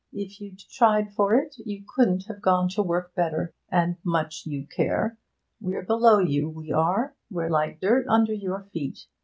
If 0.11 0.41
you'd 0.41 0.57
tried 0.57 1.13
for 1.13 1.35
it 1.35 1.53
you 1.59 1.83
couldn't 1.87 2.25
have 2.25 2.41
gone 2.41 2.69
to 2.69 2.81
work 2.81 3.13
better. 3.13 3.53
And 3.69 3.97
much 4.03 4.47
you 4.47 4.65
care! 4.65 5.19
We're 5.59 5.85
below 5.85 6.17
you, 6.17 6.49
we 6.49 6.71
are; 6.71 7.13
we're 7.29 7.51
like 7.51 7.79
dirt 7.79 8.07
under 8.07 8.33
your 8.33 8.63
feet! 8.73 9.05